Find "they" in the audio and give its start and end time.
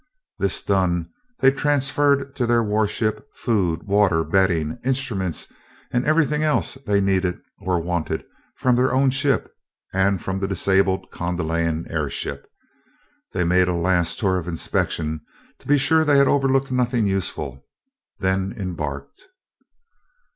1.41-1.51, 6.73-6.99, 13.33-13.43, 16.03-16.17